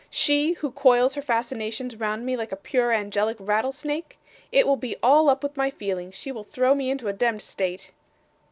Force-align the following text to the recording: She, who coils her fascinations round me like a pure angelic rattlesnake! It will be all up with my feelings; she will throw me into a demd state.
She, 0.09 0.53
who 0.53 0.71
coils 0.71 1.13
her 1.13 1.21
fascinations 1.21 1.95
round 1.95 2.25
me 2.25 2.35
like 2.35 2.51
a 2.51 2.55
pure 2.55 2.91
angelic 2.91 3.37
rattlesnake! 3.39 4.17
It 4.51 4.65
will 4.65 4.75
be 4.75 4.95
all 5.03 5.29
up 5.29 5.43
with 5.43 5.55
my 5.55 5.69
feelings; 5.69 6.15
she 6.15 6.31
will 6.31 6.43
throw 6.45 6.73
me 6.73 6.89
into 6.89 7.07
a 7.07 7.13
demd 7.13 7.41
state. 7.41 7.91